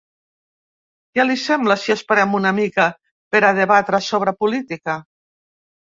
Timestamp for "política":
4.45-4.97